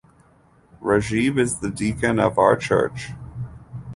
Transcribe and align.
Rajib 0.81 1.37
is 1.37 1.59
the 1.59 1.69
deacon 1.69 2.19
of 2.19 2.39
our 2.39 2.55
church. 2.55 3.09